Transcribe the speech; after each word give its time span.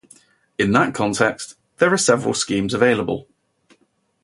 In 0.57 0.71
that 0.71 0.95
context, 0.95 1.53
there 1.77 1.93
are 1.93 1.97
several 1.99 2.33
schemes 2.33 2.73
available. 2.73 3.27